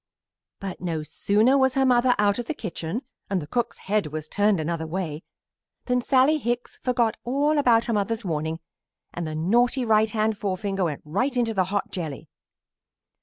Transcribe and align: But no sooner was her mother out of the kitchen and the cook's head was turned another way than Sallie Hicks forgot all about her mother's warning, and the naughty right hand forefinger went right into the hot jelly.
But 0.59 0.81
no 0.81 1.03
sooner 1.03 1.59
was 1.59 1.75
her 1.75 1.85
mother 1.85 2.15
out 2.17 2.39
of 2.39 2.45
the 2.45 2.55
kitchen 2.55 3.03
and 3.29 3.39
the 3.39 3.45
cook's 3.45 3.77
head 3.77 4.07
was 4.07 4.27
turned 4.27 4.59
another 4.59 4.87
way 4.87 5.21
than 5.85 6.01
Sallie 6.01 6.39
Hicks 6.39 6.79
forgot 6.83 7.17
all 7.23 7.59
about 7.59 7.85
her 7.85 7.93
mother's 7.93 8.25
warning, 8.25 8.59
and 9.13 9.27
the 9.27 9.35
naughty 9.35 9.85
right 9.85 10.09
hand 10.09 10.39
forefinger 10.39 10.85
went 10.85 11.03
right 11.05 11.37
into 11.37 11.53
the 11.53 11.65
hot 11.65 11.91
jelly. 11.91 12.29